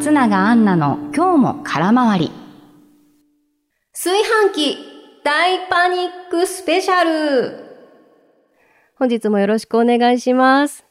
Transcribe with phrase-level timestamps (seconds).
[0.00, 2.30] 松永アンナの今日も空回り。
[3.92, 4.78] 炊飯器
[5.22, 7.52] 大パニックスペシャル
[8.98, 10.86] 本日もよろしくお願いします。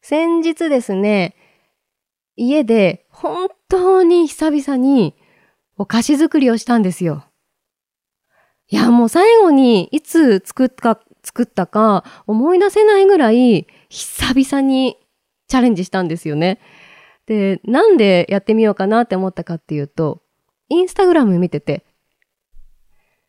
[0.00, 1.36] 先日ですね、
[2.34, 5.14] 家で本当に久々に
[5.76, 7.24] お菓子作りをしたんですよ。
[8.66, 14.98] いや、もう最後にいつ作ったか、作ったか思い出せないぐらい久々に
[15.46, 16.58] チャレンジしたんですよね。
[17.32, 20.20] で、なんでやってみようかなって思ったかっていうと、
[20.68, 21.86] インスタグラム見てて、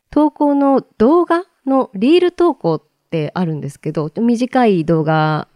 [0.10, 5.48] 投稿の動画のリール投稿ってあるんですけど、短い動画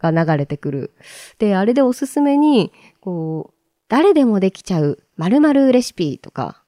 [0.00, 0.94] が流れてくる。
[1.38, 3.54] で、あれでおすすめに、こう、
[3.88, 6.64] 誰でもできちゃう〇〇レシピとか、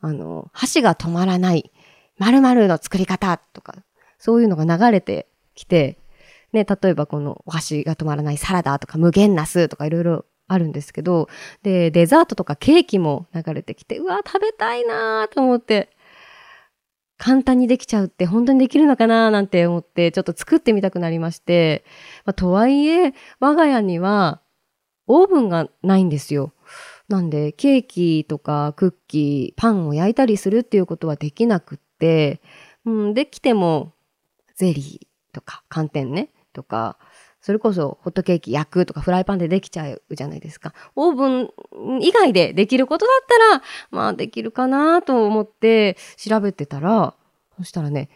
[0.00, 1.72] あの、箸が止まらない
[2.18, 3.74] 〇〇の作り方とか、
[4.18, 5.98] そういうのが流れてきて、
[6.52, 11.28] ね、例えばこのお箸が止まらないサラダとか無限ナスとかいろいろあるんですけど、
[11.62, 15.90] で、デザートとかケーキも流れてきて、うわ、食べたいなと思って、
[17.18, 21.84] 簡単にできちゃうって本当にできるのかななんて思って、ちょっと作ってみたくなりまして、
[22.24, 24.40] まあ、とはいえ、我が家には
[25.06, 26.52] オーブンがないんですよ。
[27.08, 32.40] なんで、ケーキとかクッキー、パンを焼いたりするっていうことはできなくって、
[32.86, 33.92] うん、できても、
[34.56, 36.98] ゼリーとか、寒天ね、とか、
[37.40, 40.74] それこそホットケーキ焼くとかフライパンでできちゃうじゃないですか。
[40.94, 41.50] オーブン
[42.02, 47.14] 以外でできることだったら、まあできるかなと思って調べてたら、
[47.56, 48.10] そしたらね、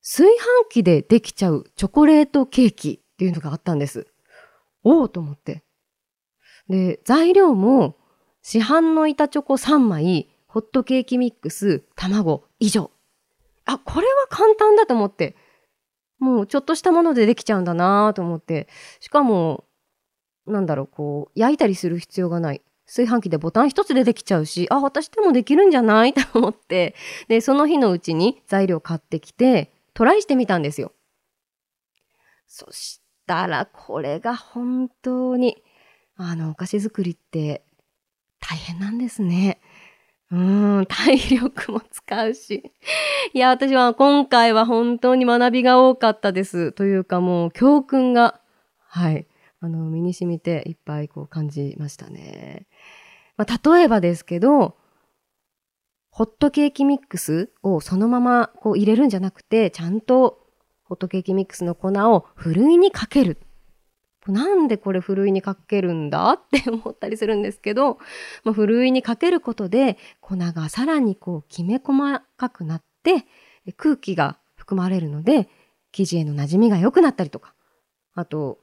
[0.00, 4.06] 炊飯器でできちゃうチョコレートケーキっていうのがあったんです。
[4.84, 5.62] おおと思って。
[6.68, 7.96] で、材料も
[8.42, 12.90] 市販の板チョコ3枚、ホットケーキミックス、卵以上。
[13.64, 15.36] あ、これは簡単だと思って。
[16.22, 18.68] もうちょっとしたものでできちゃうんだなと思って。
[19.00, 19.64] しかも、
[20.46, 22.62] なんだろう、こう、焼いたりする必要がない。
[22.86, 26.94] 炊飯器でボタン一つでできちゃうし、あ、私でもできるんじゃないと思って。
[27.26, 30.92] で、その日のうちに材料買ってきて、トライしてみたんですよ。
[32.46, 35.60] そしたら、これが本当に、
[36.14, 37.64] あの、お菓子作りって
[38.38, 39.60] 大変なんですね。
[40.32, 42.72] うん、体力も使うし。
[43.34, 46.72] いや、私は今回は本当に学びが多かったです。
[46.72, 48.40] というかもう教訓が、
[48.78, 49.26] はい、
[49.60, 52.66] あの、身に染みていっぱいこう感じましたね。
[53.36, 54.78] まあ、例えばですけど、
[56.10, 60.46] ホットケーキミックスをそのままこう入れるんじゃなくて、ちゃんと
[60.84, 63.38] ホットケーキミックスの粉をふるいにかける。
[64.30, 67.98] なんでこれふるいにかけるんだって思ったりするんですけど、
[68.44, 73.26] まあ、ふるいにかけることで粉がさらにこうきめ細かくなって
[73.76, 75.48] 空気が含まれるので
[75.90, 77.54] 生地への馴染みが良くなったりとか、
[78.14, 78.58] あと、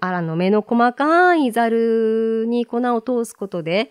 [0.00, 3.90] あらの目の細かいざるに粉を通すことで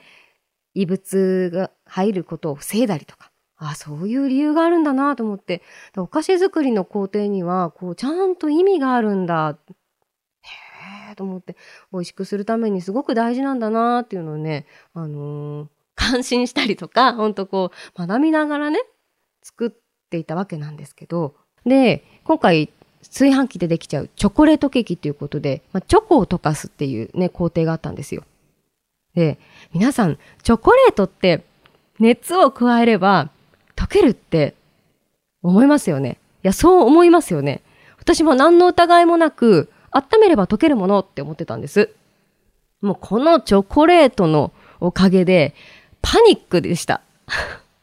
[0.73, 5.61] 異物が入ることを防いだりとか、あそういう理由があるんだなと思って、
[5.97, 9.57] お菓子作りの工程にはこうちゃんと意味があるんだ。
[11.15, 11.55] と思って
[11.91, 15.67] 美味しくするためにすごく大事なんだなっていうのをね、あのー
[16.01, 18.79] 感心したりとか、ほんとこう学びながらね、
[19.43, 19.71] 作っ
[20.09, 21.35] ていたわけなんですけど、
[21.65, 22.69] で、今回
[23.03, 28.23] 炊飯器でできちゃうチョコレートケーキっていうことで、まあ、チョコを溶かすっていうね、工程があったんですよ。
[29.13, 29.37] で、
[29.73, 31.43] 皆さん、チョコレートって
[31.99, 33.29] 熱を加えれば
[33.75, 34.55] 溶けるって
[35.43, 36.17] 思いますよね。
[36.43, 37.61] いや、そう思いますよね。
[37.99, 41.89] 私も何の疑いもなく、温めれば溶けるものって思ってたんです。
[42.81, 45.53] もうこのチョコレートのおかげで、
[46.01, 47.01] パニックでした。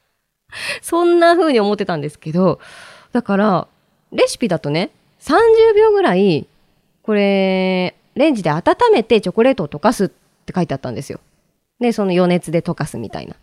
[0.83, 2.59] そんな風に思ってたんですけど、
[3.13, 3.69] だから、
[4.11, 6.47] レシピだとね、30秒ぐらい、
[7.03, 11.21] これ、レンジで温めてチョコレートを溶かすって書いてあったんですよ。
[11.79, 13.37] で、その余熱で溶かすみたいな。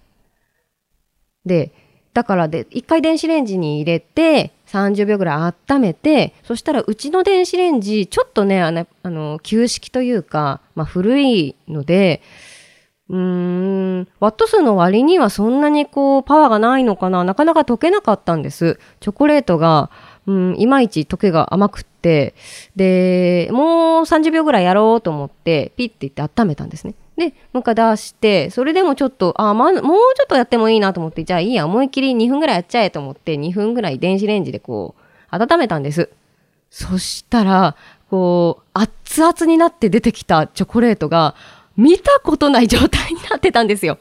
[1.46, 1.72] で、
[2.16, 12.22] だからで、一回電子レンジに入れて、30秒ぐらい温めて、そしたらうちの電子レンジ、ちょっとね、あの、あの旧式というか、まあ古いので、
[13.10, 18.80] うーん、ワット数の割にはそんなにこう、パワーがないのかななかなか溶けなかったんです。
[19.02, 19.92] チョコレートが、
[20.26, 22.34] うん、いまいち溶けが甘くって、
[22.78, 26.96] で、もう30秒ぐらいやろうと思って、ピッて言って温めたんですね。
[27.18, 36.10] で、もう一回出して、それでもちょっと、あ、ま、もうちょっとやってもいいなと思って、じゃあいいや、思いっきり2分ぐらいやっちゃえと思って、2分ぐらい電子レンジでこう、温めたんです。
[36.70, 37.76] そしたら、
[38.10, 41.36] こう、熱々になって出てきたチョコレートが、
[41.78, 43.98] 見たことない状態になってたんですよ。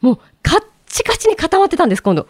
[0.00, 2.28] もう、カッチカチに固まってたんです、今度。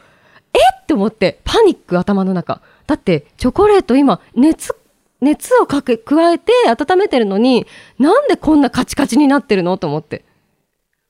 [0.55, 2.61] えって思って、パニック頭の中。
[2.87, 4.75] だって、チョコレート今、熱、
[5.21, 7.67] 熱をかけ、加えて温めてるのに、
[7.99, 9.79] なんでこんなカチカチになってるの？
[9.79, 10.25] と思って。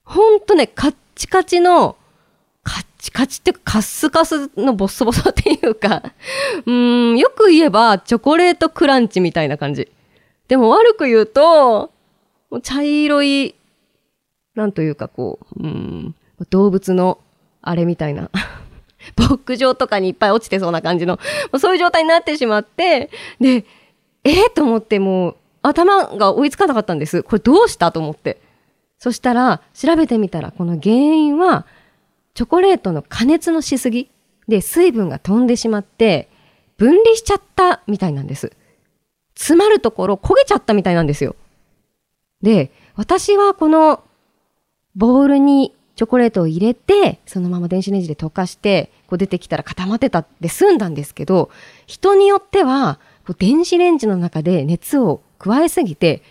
[0.04, 1.96] ほんとね、カッチカチの、
[2.62, 6.02] カッチカチってカスカスのボッソボソっていうか、
[6.66, 9.90] うーん、よく言えばチョコレートクランチみたいな感じ。
[10.48, 11.90] でも悪く言うと、
[12.50, 13.54] もう茶色い、
[14.54, 16.14] なんというかこう、うん、
[16.50, 17.18] 動物の
[17.60, 18.30] あれみたいな。
[19.16, 21.18] 牧場とかにいっぱい落ちてそうな感じの、
[21.58, 23.10] そういう状態になってしまって、
[23.40, 23.64] で、
[24.24, 27.22] えー、と思ってもう頭が追いつかなかったんです。
[27.22, 28.40] これどうしたと思って。
[28.98, 31.66] そしたら、調べてみたら、この原因は、
[32.34, 34.10] チョコレートの加熱のしすぎ
[34.48, 36.28] で水分が飛んでしまって、
[36.76, 38.52] 分離しちゃったみたいなんです。
[39.34, 41.36] 詰まるところ焦げちゃったみたいなんですよ。
[42.42, 44.02] で、私はこの
[44.96, 51.50] ボウルにチョコレートを入れて、そのまま電子レンジで溶かして、こう出てきたら固まってたで済んだんですけど、
[51.86, 53.00] 人によっては、
[53.32, 56.22] 電子レンジの中で熱を加えすぎて、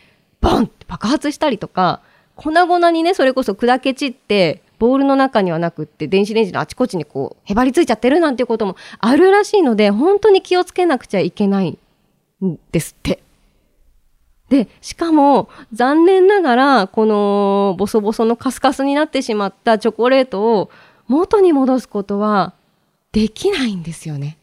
[0.42, 2.02] ボンって爆発したりとか、
[2.36, 11.78] 粉々にね、それこそ砕け散って、ボウルの中にはなくって、電子レンジのあちこちにこう、へばりついちゃってるなんていうこともあるらしいので、本当に気をつけなくちゃいけない
[12.44, 13.24] んですって。
[14.50, 20.70] で、しかも、残念ながら、この、ボソボソのカスカスになってしまったチョコレートを
[21.08, 22.54] 元に戻すことは
[23.12, 24.38] できないんですよね。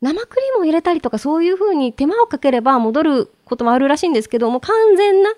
[0.00, 5.30] 生クリームを入れたりとかそういう風に手間をかければ戻ることもあるらしいんですけども完全な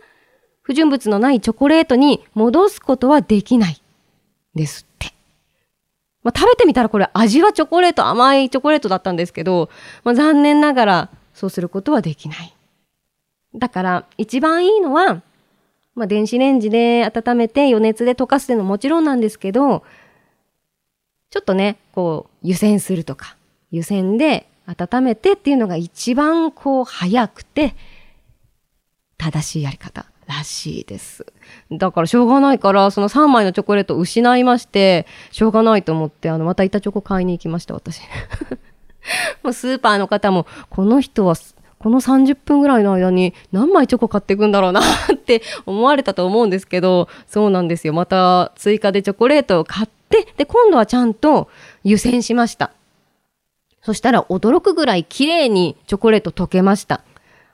[0.63, 3.83] 不純物のないチョコレートに戻すことはできない
[4.55, 5.13] ですって。
[6.23, 9.71] まあ、食べてみたらこれ味はチョコレート甘いチョコレートだったんですけど、
[10.05, 12.55] まあ、残念ながらそうすることはできない。
[13.55, 15.23] だから一番いいのは、
[15.95, 19.83] まあ、電子レンジで温めて余熱で溶かすっていうのももちろんなんですけど、
[21.31, 23.37] ちょっとね、こう湯煎するとか、
[23.71, 24.47] 湯煎で
[24.79, 27.75] 温めてっていうのが一番こう早くて
[29.19, 31.27] 正しいやり方らしいです。
[31.71, 38.01] だからしょうがないからその3枚のチョコレートを失いましてしょうがないと思ってあのまた板チョコ買いに行きました私。
[39.43, 41.35] もうスーパーの方もこの人は
[41.79, 44.81] この30分ぐらいの間に何枚チョコ買っていくんだろうな
[45.13, 51.49] って思われたと思うんですけどそうなんですよまた追加でチョコレートを買ってで今度はちゃんと
[51.83, 52.73] 湯煎しました。
[53.83, 57.03] そしたら驚くぐらい綺麗にチョコレート溶けました。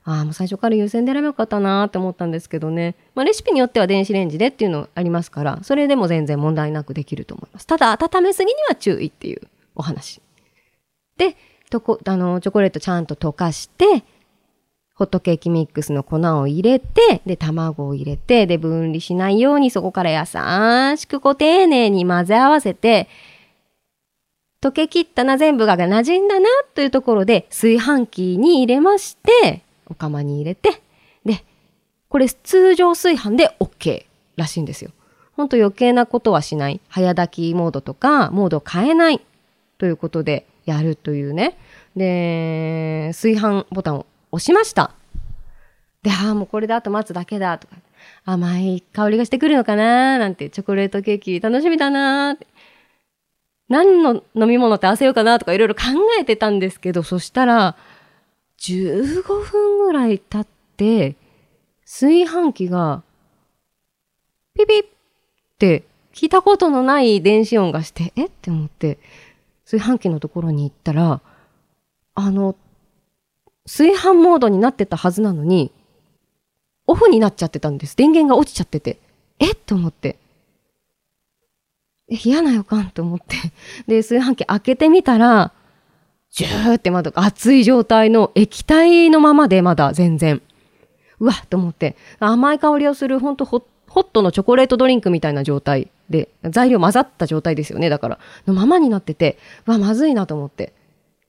[0.04, 2.94] ああ、もう最初から湯煎で選べばよかったなーって思ったんですけどね。
[3.14, 7.66] まあ、レシピによっては電子レンジでっていうのありますから、それでも全然問題なくできると思います。
[7.66, 9.42] ただ、温めすぎには注意っていう
[9.74, 10.22] お話。
[11.18, 11.36] で、
[11.70, 14.04] とこ、あの、チョコレートちゃんと溶かして、
[14.94, 23.08] ホットケーキミックスの粉を入れて、で、卵を入れて、で、分離しないようにそこから優しくこう丁寧に混ぜ合わせて、
[24.60, 30.82] 溶けきったな全部が馴染んだなというところで炊飯器に入れまして、お釜に入れて、
[31.24, 31.44] で、
[32.08, 34.06] これ通常炊飯で OK
[34.36, 34.90] らしいんですよ。
[35.36, 36.80] ほんと余計なことはしない。
[36.88, 39.20] 早炊きモードとか、モードを変えない
[39.78, 41.56] ということでやるというね。
[41.96, 44.90] で、炊飯ボタンを押しました。
[46.02, 47.76] で、ああ、もうこれであと待つだけだとか、
[48.24, 52.48] 甘い香りがしてくるのかななんて、チョコレートケーキ楽しみだなーって。
[53.68, 55.82] 何の飲み物って合わせようかなとかいろいろ考
[56.20, 57.76] えてたんですけど、そしたら、
[58.58, 61.16] 15分ぐらい経って、
[61.84, 63.02] 炊飯器が、
[64.54, 64.88] ピピッっ
[65.58, 68.30] て聞いたことのない電子音がして、えっ？
[68.30, 68.98] て思って、
[69.64, 71.20] 炊飯器のところに行ったら、
[72.14, 72.56] あの、
[73.66, 75.70] 炊飯モードになってたはずなのに、
[76.86, 77.94] オフになっちゃってたんです。
[77.96, 78.98] 電源が落ちちゃってて。
[79.38, 79.54] えっ？
[79.54, 80.16] て思って。
[82.10, 83.36] え、嫌な予感と思って。
[83.86, 85.52] で、炊飯器開けてみたら、
[86.30, 90.42] ジューってまだ熱い状態の液体のままでまだ全然。
[91.20, 91.96] うわっと思って。
[92.20, 97.88] 甘い香りをするほんとホットのチョコレートドリンクみたいな状態で、材料混ざった状態ですよね。
[97.88, 100.72] だから、のままになってて、うわ、まずいなと思って。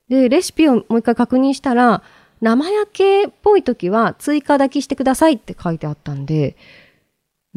[0.09, 2.03] で、レシピをもう一回確認したら、
[2.41, 6.55] 生焼けっぽい時は追加炊きしてくださいって書いてあったんで、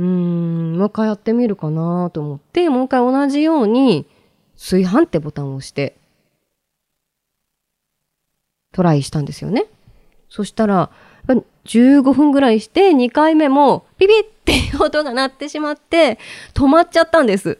[0.02, 4.04] うーん、もう一回やってみるかなと思って、もう一回同じように、
[4.56, 5.96] 炊飯ってボタンを押して、
[8.72, 9.66] トライしたんですよね。
[10.28, 10.90] そしたら、
[11.66, 16.18] 15分ぐらいして、2回目も、ピピって音が鳴ってしまって、
[16.52, 17.58] 止まっちゃったんです。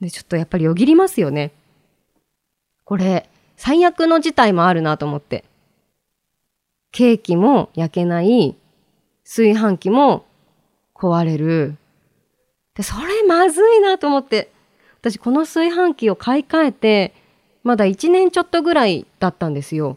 [0.00, 1.52] で、ちょっとやっぱりよぎりますよね。
[2.84, 5.44] これ、最悪の事態もあるなと思って。
[6.92, 8.56] ケーキも焼けない、
[9.24, 10.26] 炊飯器も
[10.94, 11.76] 壊れる。
[12.74, 14.50] で、それまずいなと思って。
[15.00, 17.14] 私、この炊飯器を買い替えて、
[17.62, 19.96] まだ1年ちょっとぐらいだったんですよ。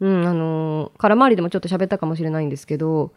[0.00, 3.12] うん、あのー、空回りでもちょっと喋ったかもしれないんですけど、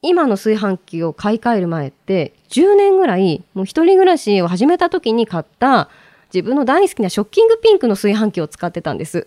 [0.00, 5.88] 今の炊飯器を買い替える前って10年ぐらいもう一人暮らしを始めた時に買った
[6.32, 9.26] 自分の大好きなショッキングピンクの炊飯器を使ってたんです。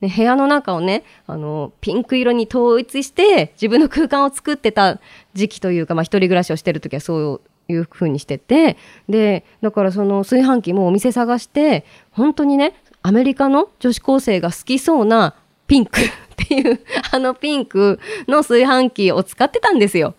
[0.00, 5.00] で部屋の中をね、あの、ピンク色に統一して自分の空間を作ってた
[5.32, 8.76] 時期というか、まあ一人暮らしをしてる時はそういう風にしてて、
[9.08, 15.34] で、だからその炊飯器もお店探して、本当にね、アメリカの女子高生が好きそうな
[15.66, 16.04] ピンク っ
[16.36, 16.80] ていう
[17.12, 17.98] あのピンク
[18.28, 20.14] の炊飯器を使ってたんですよ。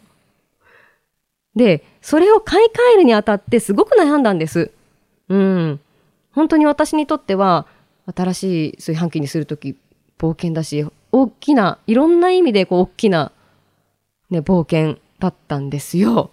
[1.56, 4.72] で、それを買い替えるにあたってすごく悩んだんです。
[5.30, 5.80] うん。
[6.32, 7.66] 本当に私にとっては、
[8.16, 9.76] 新しい炊飯器にするとき
[10.18, 13.32] 冒険だし、大きな、いろんな意味でこう大きな、
[14.30, 16.32] ね、冒険だったんですよ。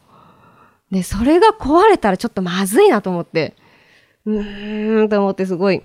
[0.90, 3.54] で、それが壊れたらちょっとまずいなと思って、
[4.26, 5.82] うーんと思ってすごい、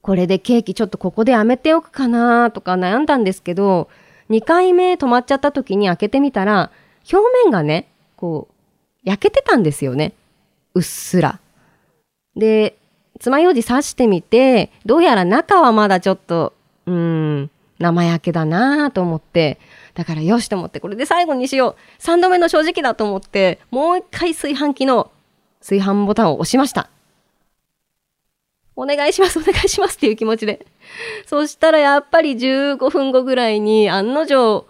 [0.00, 3.88] これでケーキちょっとここでやめておくかなとか悩んだんですけど、
[4.30, 6.70] 2回目止まっちゃった時に開けてみたら、
[7.12, 8.54] 表面がね、こう、
[9.04, 10.12] 焼けてたんですよね。
[10.74, 11.40] うっすら。
[12.36, 12.76] で、
[13.22, 16.54] 爪楊枝刺してみて、どうやら中はまだちょっと、
[16.86, 19.60] うん、生焼けだなと思って、
[19.94, 22.02] だからよしと思って、これで最後にしよう。
[22.02, 25.12] 3度目の正直だと思って、もう一回炊飯器の
[25.60, 26.90] 炊飯ボタンを押しました。
[28.74, 30.66] お願いします、お願いしますっていう気持ちで。
[31.26, 34.66] そしたらやっぱり15分後ぐらいに案の定、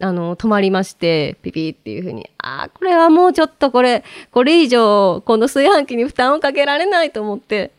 [0.00, 7.72] あの、止まりまして、ピピっていう風に、ああ、これはもうちょっとこれ、これ以上、この炊飯器に負担をかけられないと思って。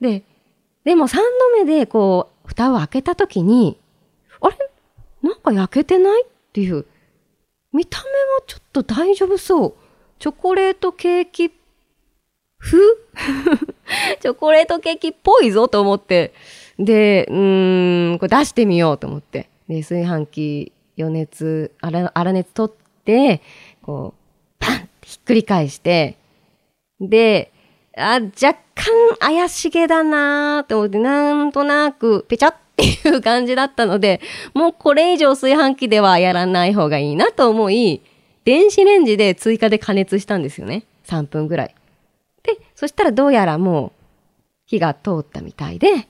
[0.00, 0.22] で、
[0.84, 3.78] でも3度目でこう、蓋を開けた時に、
[4.40, 4.56] あれ？
[5.22, 6.24] なんか焼けてない？
[6.24, 6.84] っていう。
[7.72, 8.12] 見た目は
[8.46, 9.74] ちょっと大丈夫そう。
[10.18, 11.50] チョコレートケーキ
[12.58, 12.78] 風？
[14.20, 16.34] チョコレートケーキっぽいぞと思って。
[16.78, 19.48] で、うーん、これ出してみようと思って。
[19.68, 23.42] で、炊飯器余熱、粗熱取って、
[23.82, 24.20] こう、
[24.58, 26.16] パンってひっくり返して、
[27.00, 27.52] で、
[27.96, 34.20] あ、若干怪しげだなーって思って、なんとなく、ぺちゃっていう感じだったので、
[34.54, 38.02] もうこれ以上炊飯器ではやらない方がいいなと思い、
[38.44, 40.84] 電子レンジで追加で加熱したんですよね。
[41.06, 41.74] 3分ぐらい。
[42.42, 43.92] で、そしたらどうやらもう
[44.66, 46.08] 火が通ったみたいで、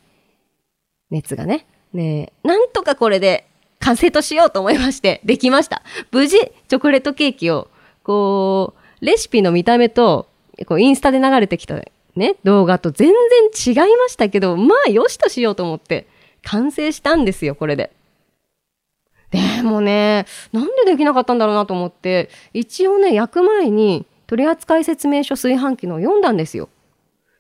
[1.11, 1.67] 熱がね。
[1.93, 3.47] ねなんとかこれで
[3.83, 5.83] 完成としようと思いまして、できました。
[6.13, 7.69] 無事、チョコレートケーキを、
[8.05, 10.29] こう、レシピの見た目と、
[10.67, 11.75] こう、インスタで流れてきた
[12.15, 13.13] ね、動画と全
[13.53, 16.07] 然違いましたけど、まあ、よしとしようと思って、
[16.45, 17.91] 完成したんですよ、これで。
[19.31, 26.69] でもね、なんでできなかったんだろうなと思って、一応ね、焼く前に取扱説明書炊飯器のを読んだんですよ。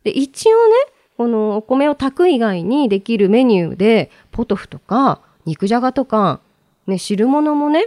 [0.02, 0.74] で、一応ね、
[1.16, 6.40] このお米を炊く以外にできるメニューで、ポトフとか、肉じゃがとか、
[6.86, 7.86] ね、汁物もね、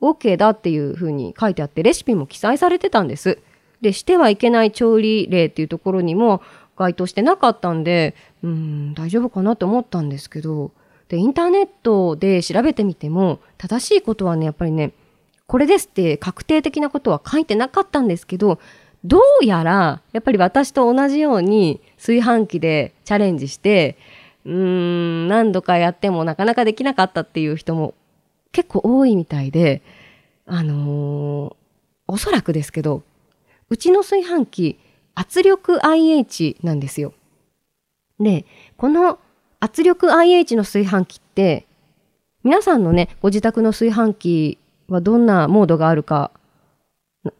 [0.00, 3.38] OK だっていう風に書いてあってレシピも記載されてたんです。
[3.80, 6.42] で、してはいけない調理例っていうところにも
[6.76, 10.72] 該当してなかったんで、うん、大丈夫かなと思ったんですけど、
[11.08, 14.92] で、インターネットで調べてみても、正しいことはね、やっぱりね、
[15.46, 18.58] これですって確定的なことは書いてなかったんですけど、
[19.04, 23.96] どうやら、やっぱり私と同じように炊飯器でチャレンジして、
[24.48, 27.94] うーん、何度かやってもなかなかできなかったっていう人も
[28.50, 29.82] 結構多いみたいで、
[30.46, 31.54] あのー、
[32.06, 33.02] おそらくですけど、
[33.68, 34.78] うちの炊飯器、
[35.14, 37.12] 圧力 IH なんですよ。
[38.18, 38.46] で、
[38.78, 39.18] この
[39.60, 41.66] 圧力 IH の炊飯器って、
[42.42, 46.30] 皆さんのね、ご自宅の炊飯器はどんなモードがあるか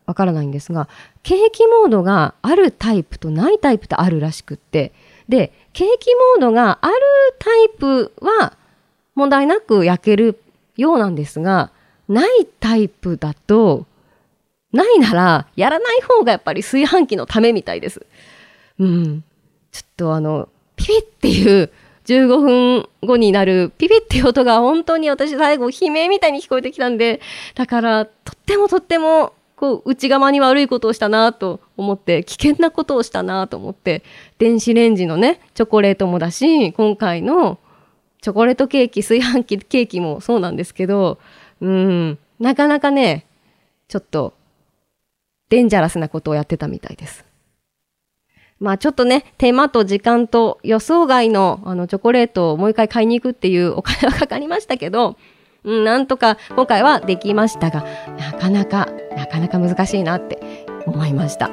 [0.04, 0.90] わからないんですが、
[1.22, 4.92] ケーキモードがあるタイプとないタイプとあるらしくって、
[5.28, 6.94] で、ケーキモードがある
[7.38, 8.56] タイプは
[9.14, 10.40] 問題なく焼ける
[10.76, 11.70] ようなんですが、
[12.08, 13.86] ないタイプだと、
[14.72, 18.06] ないならやらない方がやっぱり炊飯器のためみたいです。
[18.78, 19.24] うん。
[19.72, 21.70] ちょっとあの、ピピっていう
[22.06, 27.20] 15分後になるピピっていう音が本当に私最後悲鳴みたいに聞こえてきたんで、
[27.54, 34.04] だからとってもとってもこう内側に悪いことをしたなと思って危険なことをしたなと思って
[34.38, 37.58] 電子レンジのねチョコレートもだし今回の
[38.20, 41.18] チョコレートケーキ炊飯器ケーキもそうなんですけど
[41.60, 43.26] うんなかなかね
[43.88, 44.34] ちょっと
[45.48, 47.24] デンジャラスなことをやってたみたいです。
[48.60, 55.16] まあちょっとね、手間と時間と予想外のあのチョコレートをもう一回買いに行くっていうお金はかかりましたけど、
[55.64, 57.84] うん、なんとか今回はできましたが、
[58.18, 58.88] なかなか、
[59.18, 60.38] なかなか難しいなって
[60.86, 61.50] 思いました。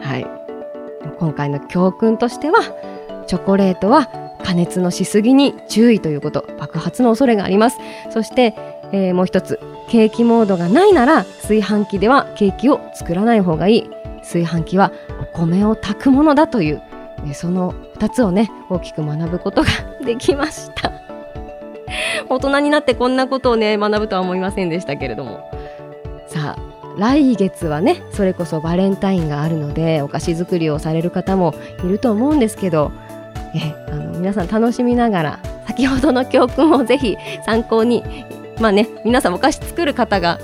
[0.00, 0.26] はい。
[1.18, 2.60] 今回の教訓としては、
[3.26, 4.08] チョコレートは
[4.44, 7.78] 加熱のしすぎに注意ということ、爆発の恐れがあります。
[8.10, 8.54] そして、
[8.92, 16.82] えーもう一つケーキモードがないなら炊飯器ではケーキを作らない方がいい炊飯器はお米を炊くものだという、
[17.18, 19.68] えーその2つをね大きく学ぶことが
[20.04, 20.90] できました
[22.28, 25.50] 大人になってこんなことをね学ぶとは思いませんでしたけれども
[26.26, 31.54] さあ来月はねそれこそバレンタインがあるのでお菓子作りをされる方も
[31.84, 32.92] いると思うんですけど
[33.54, 38.02] えあの皆さん楽しみながら先ほどの教訓をぜひ参考に
[38.60, 40.38] まあね皆さんお菓子作る方が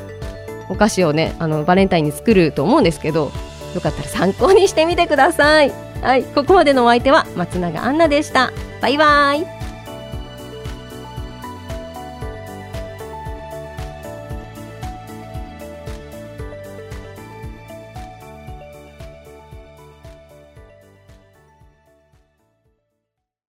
[0.68, 3.30] お菓子をねあのバレンタインに作ると思うんですけど
[3.74, 5.72] よかったら参考にしてみてください。
[6.02, 8.52] はいここまでのお相手は松永杏奈でした。
[8.80, 9.55] バイバイ。